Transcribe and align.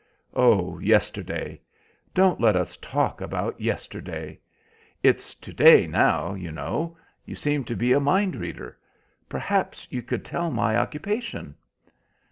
"Oh, 0.33 0.79
yesterday! 0.79 1.61
Don't 2.15 2.41
let 2.41 2.55
us 2.55 2.75
talk 2.77 3.21
about 3.21 3.61
yesterday. 3.61 4.39
It's 5.03 5.35
to 5.35 5.53
day 5.53 5.85
now, 5.85 6.33
you 6.33 6.51
know. 6.51 6.97
You 7.23 7.35
seem 7.35 7.63
to 7.65 7.75
be 7.75 7.93
a 7.93 7.99
mind 7.99 8.35
reader. 8.35 8.79
Perhaps 9.29 9.85
you 9.91 10.01
could 10.01 10.25
tell 10.25 10.49
my 10.49 10.75
occupation?" 10.75 11.53